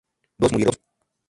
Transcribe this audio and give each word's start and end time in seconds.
Dos 0.39 0.51
murieron. 0.51 0.73